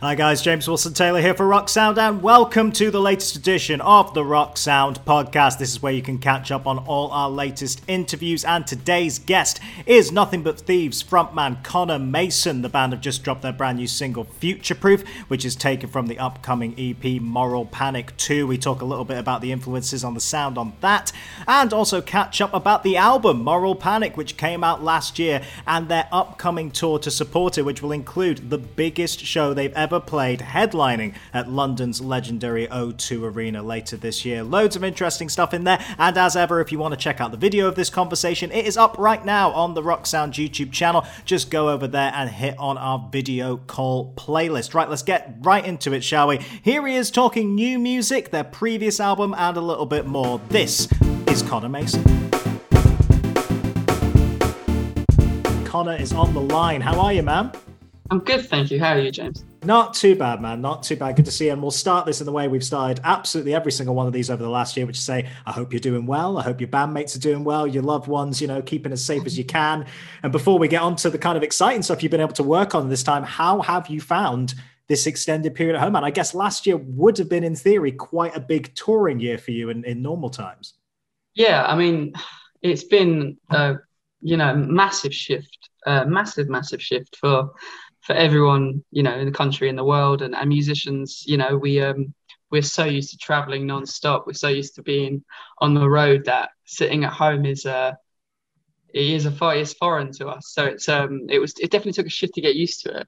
[0.00, 3.80] Hi guys, James Wilson Taylor here for Rock Sound, and welcome to the latest edition
[3.80, 5.58] of the Rock Sound podcast.
[5.58, 9.58] This is where you can catch up on all our latest interviews, and today's guest
[9.86, 12.62] is Nothing But Thieves frontman Conor Mason.
[12.62, 16.06] The band have just dropped their brand new single Future Proof, which is taken from
[16.06, 18.46] the upcoming EP Moral Panic 2.
[18.46, 21.10] We talk a little bit about the influences on the sound on that,
[21.48, 25.88] and also catch up about the album Moral Panic, which came out last year, and
[25.88, 30.00] their upcoming tour to support it, which will include the biggest show they've ever ever
[30.00, 34.42] played, headlining at London's legendary O2 Arena later this year.
[34.42, 37.30] Loads of interesting stuff in there, and as ever, if you want to check out
[37.30, 40.72] the video of this conversation, it is up right now on the Rock Sound YouTube
[40.72, 41.06] channel.
[41.24, 44.74] Just go over there and hit on our video call playlist.
[44.74, 46.36] Right, let's get right into it, shall we?
[46.60, 50.38] Here he is talking new music, their previous album, and a little bit more.
[50.50, 50.86] This
[51.28, 52.04] is Conor Mason.
[55.64, 56.82] Conor is on the line.
[56.82, 57.52] How are you, man?
[58.10, 58.78] I'm good, thank you.
[58.78, 59.46] How are you, James?
[59.64, 60.60] Not too bad, man.
[60.60, 61.16] Not too bad.
[61.16, 61.52] Good to see you.
[61.52, 64.30] And we'll start this in the way we've started absolutely every single one of these
[64.30, 66.38] over the last year, which is say, I hope you're doing well.
[66.38, 69.26] I hope your bandmates are doing well, your loved ones, you know, keeping as safe
[69.26, 69.84] as you can.
[70.22, 72.42] And before we get on to the kind of exciting stuff you've been able to
[72.44, 74.54] work on this time, how have you found
[74.86, 75.96] this extended period at home?
[75.96, 79.38] And I guess last year would have been, in theory, quite a big touring year
[79.38, 80.74] for you in, in normal times.
[81.34, 82.14] Yeah, I mean,
[82.62, 83.76] it's been a,
[84.20, 87.50] you know, massive shift, a massive, massive shift for
[88.08, 91.58] for everyone, you know, in the country, in the world, and, and musicians, you know,
[91.58, 92.14] we um
[92.50, 94.26] we're so used to traveling non-stop.
[94.26, 95.22] We're so used to being
[95.58, 97.92] on the road that sitting at home is uh
[98.94, 100.54] it is a far it's foreign to us.
[100.54, 103.06] So it's um it was it definitely took a shift to get used to it.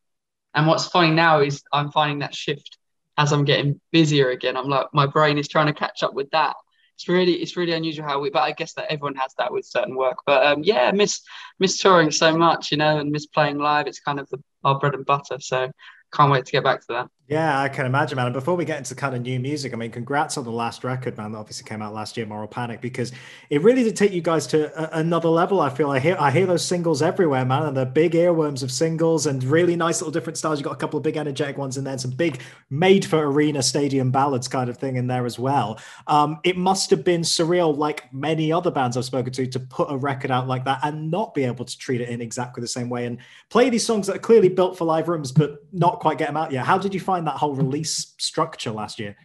[0.53, 2.77] And what's funny now is I'm finding that shift
[3.17, 4.55] as I'm getting busier again.
[4.55, 6.57] I'm like my brain is trying to catch up with that
[6.95, 9.65] it's really it's really unusual how we but i guess that everyone has that with
[9.65, 11.23] certain work but um, yeah miss
[11.59, 14.79] miss touring so much you know and miss playing live it's kind of the, our
[14.79, 15.39] bread and butter.
[15.41, 15.71] So
[16.13, 18.27] can't wait to get back to that yeah, I can imagine, man.
[18.27, 20.83] And before we get into kind of new music, I mean, congrats on the last
[20.83, 21.31] record, man.
[21.31, 23.13] That obviously came out last year, Moral Panic, because
[23.51, 25.61] it really did take you guys to a- another level.
[25.61, 28.73] I feel I hear I hear those singles everywhere, man, and they're big earworms of
[28.73, 30.59] singles and really nice little different styles.
[30.59, 33.25] You got a couple of big energetic ones in there, and some big made for
[33.25, 35.79] arena stadium ballads kind of thing in there as well.
[36.09, 39.87] Um, it must have been surreal, like many other bands I've spoken to, to put
[39.89, 42.67] a record out like that and not be able to treat it in exactly the
[42.67, 43.19] same way and
[43.51, 46.37] play these songs that are clearly built for live rooms, but not quite get them
[46.37, 46.67] out yet.
[46.67, 47.20] How did you find?
[47.27, 49.17] That whole release structure last year?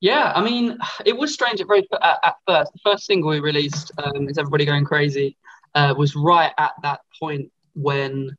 [0.00, 2.72] Yeah, I mean, it was strange at very at, at first.
[2.72, 5.36] The first single we released, um, "Is Everybody Going Crazy,"
[5.74, 8.36] uh, was right at that point when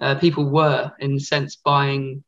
[0.00, 2.24] uh, people were, in a sense, buying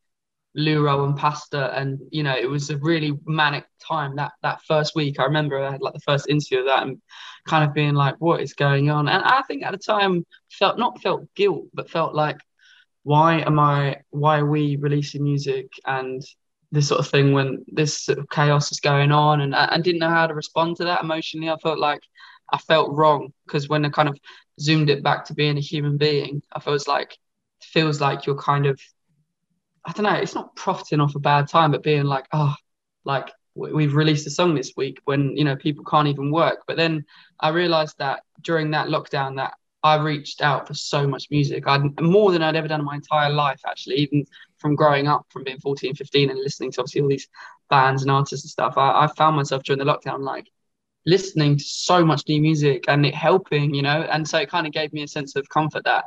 [0.57, 4.15] luro and pasta, and you know, it was a really manic time.
[4.17, 7.03] That that first week, I remember I had like the first interview of that, and
[7.47, 10.79] kind of being like, "What is going on?" And I think at the time felt
[10.79, 12.39] not felt guilt, but felt like
[13.05, 16.23] why am I why are we releasing music and
[16.73, 19.81] this sort of thing when this sort of chaos is going on and I, I
[19.81, 21.49] didn't know how to respond to that emotionally.
[21.49, 22.01] I felt like
[22.53, 24.19] I felt wrong because when I kind of
[24.61, 27.17] zoomed it back to being a human being, I felt like
[27.63, 28.81] feels like you're kind of
[29.87, 32.55] I don't know, it's not profiting off a bad time, but being like, oh,
[33.05, 36.65] like we've released a song this week when you know people can't even work.
[36.67, 37.05] But then
[37.39, 41.65] I realized that during that lockdown that I reached out for so much music.
[41.69, 44.25] I more than I'd ever done in my entire life, actually, even
[44.59, 47.29] from growing up, from being 14, 15, and listening to obviously all these
[47.71, 48.79] bands and artists and stuff.
[48.79, 50.51] I, I found myself during the lockdown like
[51.07, 54.03] listening to so much new music and it helping, you know.
[54.11, 56.07] And so it kind of gave me a sense of comfort that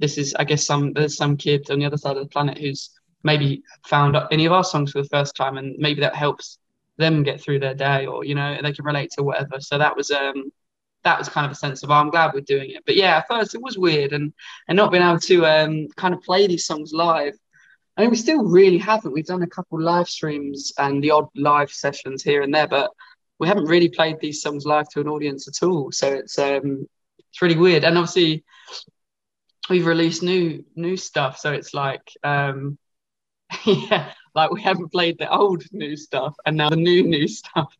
[0.00, 2.58] this is, I guess, some there's some kid on the other side of the planet
[2.58, 2.90] who's
[3.24, 6.58] maybe found any of our songs for the first time, and maybe that helps
[6.98, 9.60] them get through their day, or you know, they can relate to whatever.
[9.60, 10.50] So that was um
[11.04, 12.84] that was kind of a sense of oh, I'm glad we're doing it.
[12.86, 14.32] But yeah, at first it was weird and
[14.68, 17.34] and not being able to um, kind of play these songs live.
[17.96, 19.12] I mean, we still really haven't.
[19.12, 22.90] We've done a couple live streams and the odd live sessions here and there, but
[23.38, 25.92] we haven't really played these songs live to an audience at all.
[25.92, 26.86] So it's um,
[27.18, 27.84] it's really weird.
[27.84, 28.44] And obviously,
[29.68, 32.78] we've released new new stuff, so it's like um,
[33.66, 37.76] yeah, like we haven't played the old new stuff and now the new new stuff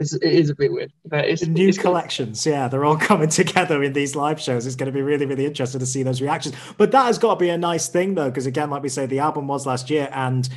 [0.00, 2.42] it's, it is a bit weird, but it's new it's collections.
[2.42, 2.52] Cool.
[2.54, 4.66] Yeah, they're all coming together in these live shows.
[4.66, 6.56] It's going to be really, really interesting to see those reactions.
[6.78, 9.06] But that has got to be a nice thing, though, because again, like we say,
[9.06, 10.48] the album was last year, and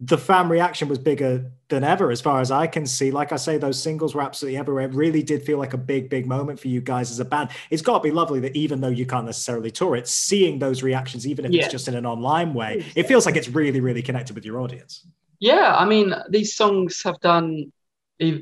[0.00, 3.10] the fan reaction was bigger than ever, as far as I can see.
[3.10, 4.84] Like I say, those singles were absolutely everywhere.
[4.84, 7.50] It really did feel like a big, big moment for you guys as a band.
[7.70, 10.82] It's got to be lovely that even though you can't necessarily tour it, seeing those
[10.82, 11.62] reactions, even if yeah.
[11.62, 14.60] it's just in an online way, it feels like it's really, really connected with your
[14.60, 15.06] audience.
[15.38, 17.72] Yeah, I mean, these songs have done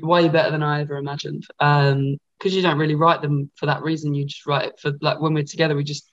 [0.01, 1.45] way better than I ever imagined.
[1.59, 4.13] Um, because you don't really write them for that reason.
[4.13, 6.09] You just write it for like when we're together, we just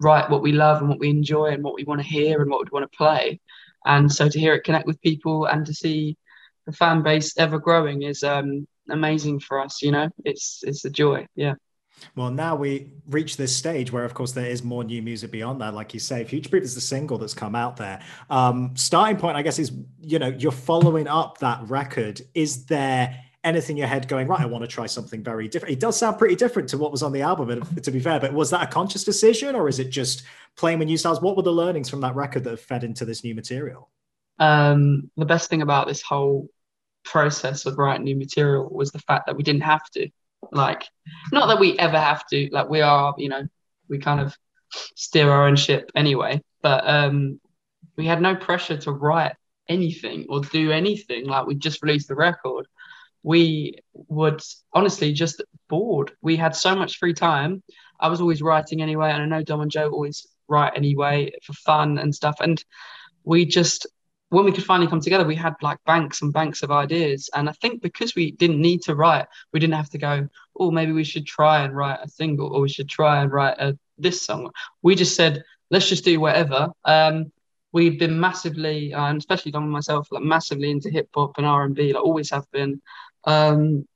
[0.00, 2.50] write what we love and what we enjoy and what we want to hear and
[2.50, 3.38] what we want to play.
[3.84, 6.16] and so to hear it connect with people and to see
[6.66, 9.82] the fan base ever growing is um, amazing for us.
[9.82, 11.26] You know, it's it's a joy.
[11.34, 11.54] Yeah.
[12.16, 15.60] Well, now we reach this stage where, of course, there is more new music beyond
[15.60, 15.74] that.
[15.74, 18.00] Like you say, Future Proof is the single that's come out there.
[18.30, 22.20] Um, starting point, I guess, is you know you're following up that record.
[22.34, 24.40] Is there anything in your head going right?
[24.40, 25.72] I want to try something very different.
[25.72, 28.20] It does sound pretty different to what was on the album, to be fair.
[28.20, 30.24] But was that a conscious decision, or is it just
[30.56, 31.20] playing with new styles?
[31.20, 33.90] What were the learnings from that record that have fed into this new material?
[34.38, 36.48] Um, the best thing about this whole
[37.04, 40.08] process of writing new material was the fact that we didn't have to.
[40.50, 40.88] Like,
[41.32, 42.48] not that we ever have to.
[42.50, 43.46] Like, we are, you know,
[43.88, 44.36] we kind of
[44.96, 46.42] steer our own ship anyway.
[46.62, 47.40] But um,
[47.96, 49.34] we had no pressure to write
[49.68, 51.26] anything or do anything.
[51.26, 52.66] Like, we just released the record.
[53.22, 53.78] We
[54.08, 54.42] would
[54.72, 56.12] honestly just bored.
[56.22, 57.62] We had so much free time.
[58.00, 61.52] I was always writing anyway, and I know Dom and Joe always write anyway for
[61.52, 62.36] fun and stuff.
[62.40, 62.62] And
[63.24, 63.86] we just
[64.32, 67.28] when we could finally come together, we had like banks and banks of ideas.
[67.34, 70.26] And I think because we didn't need to write, we didn't have to go,
[70.58, 73.58] oh, maybe we should try and write a single or we should try and write
[73.58, 74.50] a, this song.
[74.80, 76.70] We just said, let's just do whatever.
[76.86, 77.30] Um,
[77.72, 81.46] we've been massively, uh, and especially Dom and myself, like massively into hip hop and
[81.46, 82.80] R and B, like always have been.
[83.24, 83.86] Um,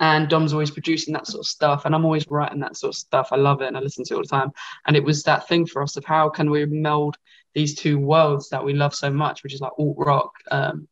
[0.00, 2.98] and Dom's always producing that sort of stuff, and I'm always writing that sort of
[2.98, 3.28] stuff.
[3.30, 4.50] I love it, and I listen to it all the time.
[4.86, 7.16] And it was that thing for us of how can we meld
[7.56, 10.86] these two worlds that we love so much, which is like alt rock um,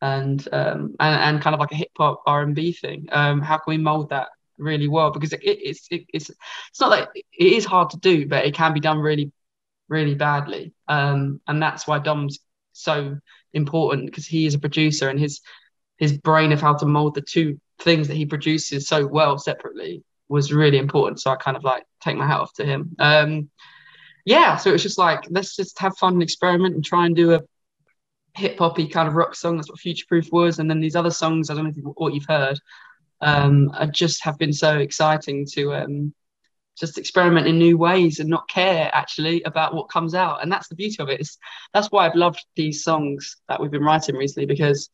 [0.00, 3.06] and, um, and and kind of like a hip hop R and B thing.
[3.12, 5.10] Um, how can we mold that really well?
[5.10, 8.46] Because it, it, it's it, it's it's not like it is hard to do, but
[8.46, 9.30] it can be done really
[9.88, 10.72] really badly.
[10.88, 12.38] Um, and that's why Dom's
[12.72, 13.18] so
[13.52, 15.42] important because he is a producer and his
[15.98, 20.02] his brain of how to mold the two things that he produces so well separately
[20.30, 21.20] was really important.
[21.20, 22.96] So I kind of like take my hat off to him.
[22.98, 23.50] Um,
[24.26, 27.16] yeah, so it was just like let's just have fun and experiment and try and
[27.16, 27.40] do a
[28.34, 29.56] hip hoppy kind of rock song.
[29.56, 31.94] That's what Future Proof was, and then these other songs I don't know if you,
[31.96, 32.58] what you've heard.
[33.22, 36.14] Um, I just have been so exciting to um,
[36.78, 40.42] just experiment in new ways and not care actually about what comes out.
[40.42, 41.20] And that's the beauty of it.
[41.20, 41.38] It's,
[41.72, 44.90] that's why I've loved these songs that we've been writing recently because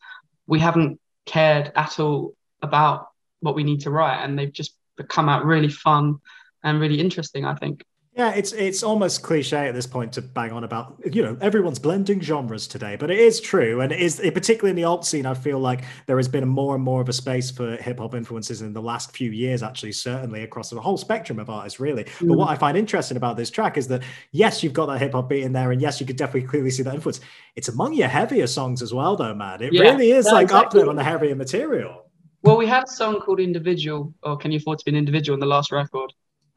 [0.47, 3.09] we haven't cared at all about
[3.41, 4.77] what we need to write, and they've just
[5.09, 6.19] come out really fun
[6.63, 7.45] and really interesting.
[7.45, 7.83] I think.
[8.15, 11.79] Yeah, it's it's almost cliche at this point to bang on about you know everyone's
[11.79, 15.25] blending genres today, but it is true, and it is particularly in the alt scene.
[15.25, 18.15] I feel like there has been more and more of a space for hip hop
[18.15, 22.05] influences in the last few years, actually, certainly across the whole spectrum of artists, really.
[22.05, 22.29] Mm.
[22.29, 25.13] But what I find interesting about this track is that yes, you've got that hip
[25.13, 27.21] hop beat in there, and yes, you could definitely clearly see that influence.
[27.57, 29.63] It's among your heavier songs as well, though, man.
[29.63, 30.67] It yeah, really is like exactly.
[30.67, 32.11] up there on the heavier material.
[32.43, 35.35] Well, we had a song called Individual, or Can You Afford to Be an Individual,
[35.35, 36.13] in the last record,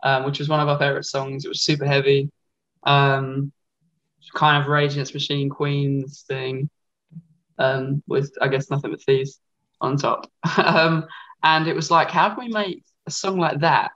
[0.05, 1.43] um, which was one of our favorite songs.
[1.43, 2.31] It was super heavy,
[2.83, 3.51] um,
[4.35, 6.69] kind of Rage Against Machine Queens thing,
[7.57, 9.39] um, with, I guess, Nothing But Thieves
[9.81, 10.31] on top.
[10.57, 11.07] um,
[11.43, 13.91] and it was like, how can we make a song like that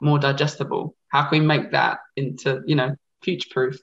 [0.00, 0.96] more digestible?
[1.08, 3.78] How can we make that into, you know, future proof?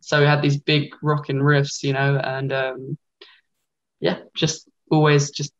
[0.00, 2.98] So we had these big rocking riffs, you know, and um,
[4.00, 5.53] yeah, just always just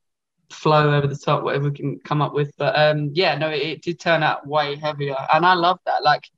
[0.54, 2.52] flow over the top, whatever we can come up with.
[2.56, 6.02] But um, yeah, no, it, it, did turn out way heavier, and I love that.
[6.02, 6.28] Like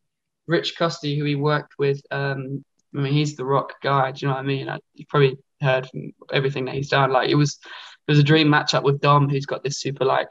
[0.46, 2.64] Rich Costey, who he worked with, um,
[2.94, 4.12] I mean, he's the rock guy.
[4.12, 4.68] Do you know what I mean?
[4.68, 7.12] I, you probably heard from everything that he's done.
[7.12, 7.58] Like it was,
[8.06, 10.30] it was a dream matchup with Dom, who's got this super like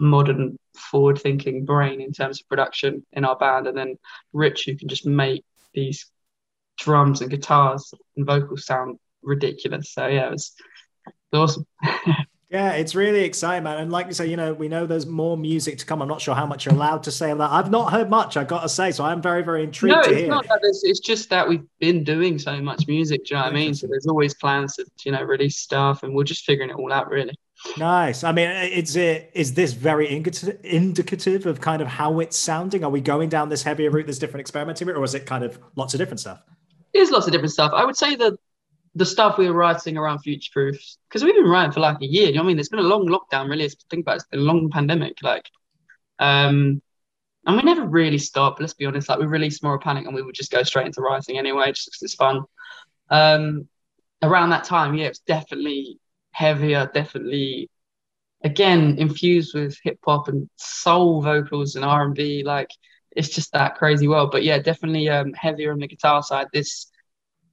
[0.00, 3.98] modern, forward-thinking brain in terms of production in our band, and then
[4.32, 6.10] Rich, who can just make these
[6.78, 9.92] drums and guitars and vocals sound ridiculous.
[9.92, 10.54] So yeah, it was,
[11.32, 11.66] awesome.
[12.50, 13.76] Yeah, it's really exciting, man.
[13.76, 16.00] And like you say, you know, we know there's more music to come.
[16.00, 17.50] I'm not sure how much you're allowed to say of that.
[17.50, 18.90] I've not heard much, I've got to say.
[18.90, 20.28] So I'm very, very intrigued no, to it's hear.
[20.28, 23.26] Not that it's, it's just that we've been doing so much music.
[23.26, 23.74] Do you know what I mean?
[23.74, 26.90] So there's always plans to, you know, release stuff, and we're just figuring it all
[26.90, 27.34] out, really.
[27.76, 28.24] Nice.
[28.24, 32.82] I mean, is it is this very indicative of kind of how it's sounding?
[32.82, 35.44] Are we going down this heavier route, this different experimenting route, or is it kind
[35.44, 36.40] of lots of different stuff?
[36.94, 37.72] There's lots of different stuff.
[37.74, 38.38] I would say that
[38.98, 42.06] the stuff we were writing around future proofs because we've been writing for like a
[42.06, 42.26] year.
[42.26, 42.58] You know what I mean?
[42.58, 43.68] It's been a long lockdown, really.
[43.90, 45.48] Think about it, it's been a long pandemic, like,
[46.18, 46.82] um,
[47.46, 48.60] and we never really stopped.
[48.60, 49.08] Let's be honest.
[49.08, 51.86] Like we released Moral Panic, and we would just go straight into writing anyway, just
[51.86, 52.42] because it's fun.
[53.08, 53.68] Um,
[54.20, 55.98] around that time, yeah, it's definitely
[56.32, 57.70] heavier, definitely
[58.44, 62.42] again infused with hip hop and soul vocals and R and B.
[62.44, 62.70] Like
[63.16, 64.32] it's just that crazy world.
[64.32, 66.48] But yeah, definitely um, heavier on the guitar side.
[66.52, 66.90] This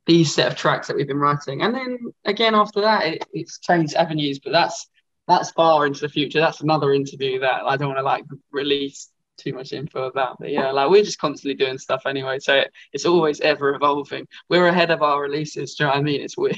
[0.05, 1.61] these set of tracks that we've been writing.
[1.61, 4.87] And then again after that, it, it's changed avenues, but that's
[5.27, 6.39] that's far into the future.
[6.39, 10.37] That's another interview that I don't want to like release too much info about.
[10.39, 14.27] But yeah, like we're just constantly doing stuff anyway, so it, it's always ever evolving.
[14.49, 15.75] We're ahead of our releases.
[15.75, 16.21] Do you know what I mean?
[16.21, 16.55] It's weird.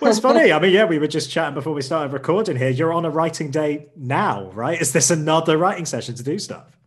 [0.00, 0.52] well, it's funny.
[0.52, 2.70] I mean, yeah, we were just chatting before we started recording here.
[2.70, 4.80] You're on a writing day now, right?
[4.80, 6.78] Is this another writing session to do stuff?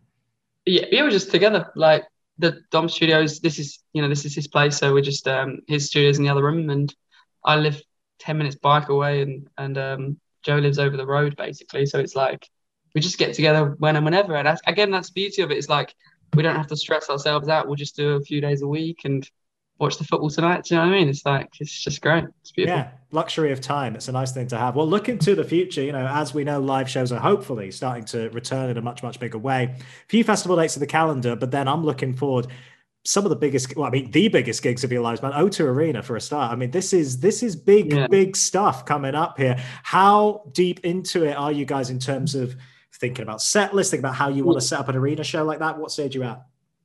[0.66, 1.70] Yeah, we were just together.
[1.76, 2.04] Like
[2.38, 3.40] the Dom Studios.
[3.40, 6.24] This is you know this is his place, so we're just um his studios in
[6.24, 6.94] the other room, and
[7.44, 7.80] I live
[8.18, 11.86] ten minutes bike away, and and um Joe lives over the road basically.
[11.86, 12.48] So it's like
[12.94, 14.36] we just get together when and whenever.
[14.36, 15.58] And that's, again, that's beauty of it.
[15.58, 15.94] It's like
[16.34, 17.66] we don't have to stress ourselves out.
[17.66, 19.28] We'll just do a few days a week and
[19.78, 20.64] watch the football tonight.
[20.64, 21.08] Do you know what I mean?
[21.08, 22.24] It's like it's just great.
[22.40, 22.78] It's beautiful.
[22.78, 23.94] Yeah, luxury of time.
[23.94, 24.76] It's a nice thing to have.
[24.76, 25.82] Well, looking to the future.
[25.82, 29.02] You know, as we know, live shows are hopefully starting to return in a much
[29.02, 29.76] much bigger way.
[30.08, 32.48] Few festival dates in the calendar, but then I'm looking forward
[33.06, 35.60] some of the biggest well i mean the biggest gigs of your lives man o2
[35.60, 38.06] arena for a start i mean this is this is big yeah.
[38.06, 42.56] big stuff coming up here how deep into it are you guys in terms of
[42.94, 45.44] thinking about set list thinking about how you want to set up an arena show
[45.44, 46.42] like that what stage are you at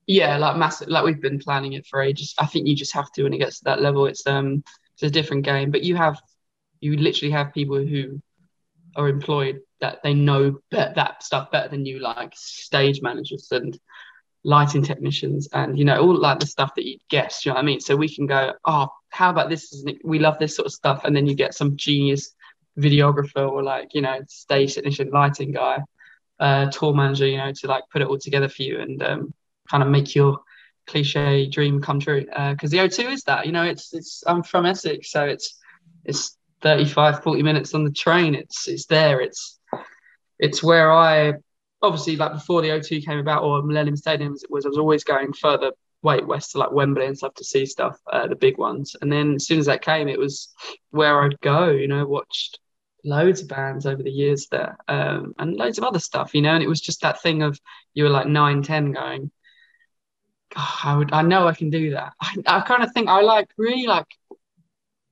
[0.10, 2.34] yeah like massive like we've been planning it for ages.
[2.39, 4.08] I think you just have to when it gets to that level.
[4.08, 4.63] It's um
[4.96, 6.20] it's a different game but you have
[6.82, 8.20] you literally have people who
[8.96, 13.80] are employed that they know that stuff better than you like stage managers and
[14.44, 17.62] lighting technicians and you know all like the stuff that you'd guess you know what
[17.62, 17.80] i mean?
[17.80, 21.16] So we can go oh how about this we love this sort of stuff and
[21.16, 22.34] then you get some genius
[22.80, 25.80] videographer or like you know stage technician lighting guy
[26.39, 29.34] uh tour manager you know to like put it all together for you and um,
[29.69, 30.39] kind of make your
[30.88, 34.41] cliche dream come true because uh, the o2 is that you know it's it's i'm
[34.41, 35.59] from essex so it's
[36.03, 39.59] it's 35 40 minutes on the train it's it's there it's
[40.39, 41.33] it's where i
[41.81, 45.03] obviously like before the O2 came about or Millennium Stadium it was I was always
[45.03, 45.71] going further
[46.01, 48.95] way west to like Wembley and stuff to see stuff, uh, the big ones.
[49.01, 50.49] And then as soon as that came, it was
[50.91, 51.69] where I'd go.
[51.69, 52.59] You know, watched
[53.03, 56.33] loads of bands over the years there, um, and loads of other stuff.
[56.33, 57.59] You know, and it was just that thing of
[57.93, 59.31] you were like nine, ten, going.
[60.56, 61.13] I would.
[61.13, 62.13] I know I can do that.
[62.22, 64.08] I, I kind of think I like really like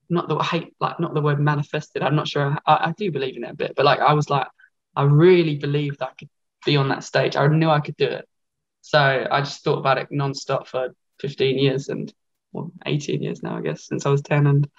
[0.10, 2.02] not the hate like not the word manifested.
[2.02, 2.58] I'm not sure.
[2.66, 4.48] I, I do believe in it a bit, but like I was like
[4.96, 6.30] I really believed I could
[6.66, 7.36] be on that stage.
[7.36, 8.28] I knew I could do it.
[8.82, 10.90] So I just thought about it nonstop for
[11.20, 12.14] 15 years and
[12.52, 14.48] well, 18 years now, I guess, since I was 10.
[14.48, 14.70] And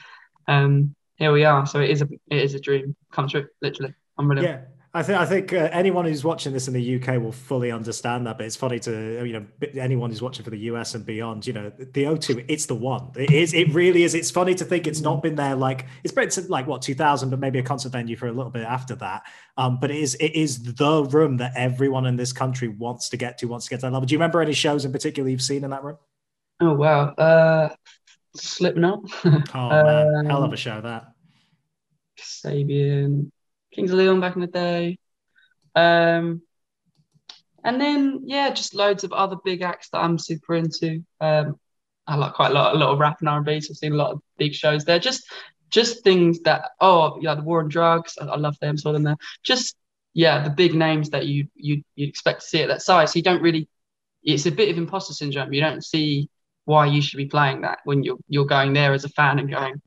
[0.48, 1.66] um, here we are.
[1.66, 3.94] So it is a it is a dream come true, literally.
[4.16, 4.60] I'm really yeah.
[4.94, 8.26] I think I think uh, anyone who's watching this in the UK will fully understand
[8.26, 8.38] that.
[8.38, 9.46] But it's funny to you know
[9.78, 11.46] anyone who's watching for the US and beyond.
[11.46, 13.10] You know the O2, it's the one.
[13.14, 13.52] It is.
[13.52, 14.14] It really is.
[14.14, 15.54] It's funny to think it's not been there.
[15.54, 18.64] Like it's been like what 2000, but maybe a concert venue for a little bit
[18.64, 19.24] after that.
[19.58, 23.18] Um, but it is it is the room that everyone in this country wants to
[23.18, 23.46] get to.
[23.46, 24.06] Wants to get to that level.
[24.06, 25.98] Do you remember any shows in particular you've seen in that room?
[26.60, 27.68] Oh wow, uh,
[28.36, 29.00] Slipknot.
[29.54, 31.12] oh man, hell of a um, show that.
[32.18, 33.30] Sabian.
[33.72, 34.98] Kings of Leon back in the day.
[35.74, 36.42] Um,
[37.64, 41.04] and then yeah, just loads of other big acts that I'm super into.
[41.20, 41.58] Um,
[42.06, 43.60] I like quite a lot, a lot of rap and R&B.
[43.60, 44.98] So I've seen a lot of big shows there.
[44.98, 45.30] Just
[45.70, 48.16] just things that oh yeah, the War on Drugs.
[48.20, 48.78] I, I love them.
[48.78, 49.18] Saw them there.
[49.42, 49.76] Just
[50.14, 53.12] yeah, the big names that you you you expect to see at that size.
[53.12, 53.68] So you don't really.
[54.22, 55.52] It's a bit of imposter syndrome.
[55.52, 56.28] You don't see
[56.64, 59.50] why you should be playing that when you're you're going there as a fan and
[59.50, 59.80] going,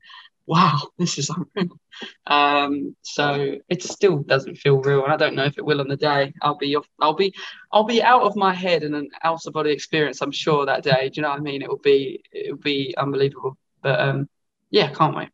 [0.46, 1.78] wow, this is unreal.
[2.26, 5.88] Um, so it still doesn't feel real, and I don't know if it will on
[5.88, 6.32] the day.
[6.42, 7.34] I'll be off, I'll be
[7.72, 10.20] I'll be out of my head and an out of body experience.
[10.20, 11.08] I'm sure that day.
[11.08, 11.62] Do you know what I mean?
[11.62, 13.56] It will be it will be unbelievable.
[13.82, 14.28] But um,
[14.70, 15.28] yeah, can't wait.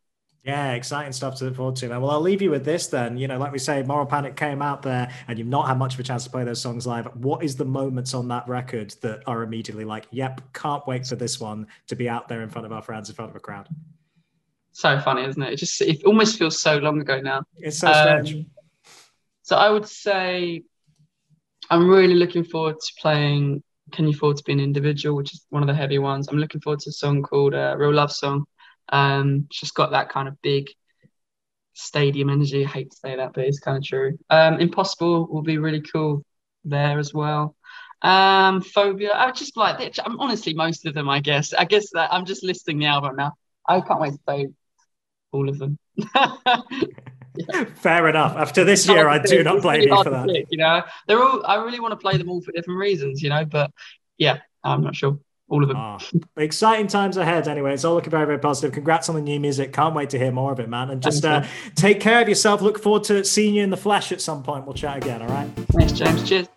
[0.45, 2.01] Yeah, exciting stuff to look forward to, man.
[2.01, 3.19] Well, I'll leave you with this then.
[3.19, 5.93] You know, like we say, Moral Panic came out there and you've not had much
[5.93, 7.07] of a chance to play those songs live.
[7.17, 11.17] What is the moments on that record that are immediately like, yep, can't wait for
[11.17, 13.41] this one to be out there in front of our friends, in front of a
[13.41, 13.69] crowd?
[14.79, 15.55] So funny, isn't it?
[15.55, 17.43] It just it almost feels so long ago now.
[17.57, 18.35] It's so strange.
[18.35, 18.47] Um,
[19.43, 20.63] so I would say
[21.69, 25.45] I'm really looking forward to playing Can You Afford to Be an Individual, which is
[25.51, 26.29] one of the heavy ones.
[26.29, 28.45] I'm looking forward to a song called uh, Real Love Song.
[28.91, 30.69] Um, it's just got that kind of big
[31.73, 32.65] stadium energy.
[32.65, 34.17] I hate to say that, but it's kind of true.
[34.31, 36.25] Um, Impossible will be really cool
[36.65, 37.57] there as well.
[38.03, 41.09] Um, Phobia, I just like I'm honestly most of them.
[41.09, 41.53] I guess.
[41.53, 43.33] I guess that I'm just listing the album now.
[43.69, 44.47] I can't wait to play
[45.33, 45.79] all of them.
[45.97, 46.63] yeah.
[47.75, 48.37] Fair enough.
[48.37, 50.27] After this year, I do not blame really you for that.
[50.27, 51.45] Pick, you know, they're all.
[51.47, 53.23] I really want to play them all for different reasons.
[53.23, 53.71] You know, but
[54.17, 55.19] yeah, I'm not sure.
[55.51, 55.79] All of them.
[55.79, 55.99] Oh,
[56.37, 57.49] exciting times ahead.
[57.49, 58.73] Anyway, it's all looking very, very positive.
[58.73, 59.73] Congrats on the new music.
[59.73, 60.91] Can't wait to hear more of it, man.
[60.91, 61.43] And just uh,
[61.75, 62.61] take care of yourself.
[62.61, 64.67] Look forward to seeing you in the flesh at some point.
[64.67, 65.23] We'll chat again.
[65.23, 65.49] All right.
[65.73, 66.29] Thanks, James.
[66.29, 66.49] Cheers.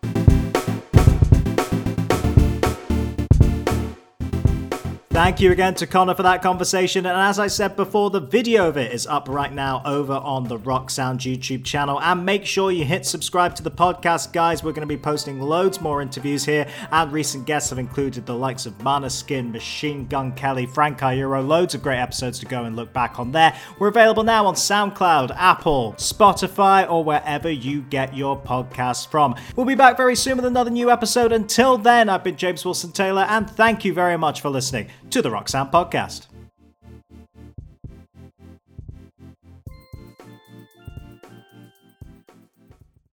[5.12, 7.04] Thank you again to Conor for that conversation.
[7.04, 10.44] And as I said before, the video of it is up right now over on
[10.44, 12.00] the Rock Sound YouTube channel.
[12.00, 14.64] And make sure you hit subscribe to the podcast, guys.
[14.64, 16.66] We're going to be posting loads more interviews here.
[16.90, 21.46] And recent guests have included the likes of Måneskin, Machine Gun Kelly, Frank Iero.
[21.46, 23.54] Loads of great episodes to go and look back on there.
[23.78, 29.36] We're available now on SoundCloud, Apple, Spotify, or wherever you get your podcasts from.
[29.56, 31.32] We'll be back very soon with another new episode.
[31.32, 35.20] Until then, I've been James Wilson Taylor, and thank you very much for listening to
[35.20, 36.31] the Sound Podcast.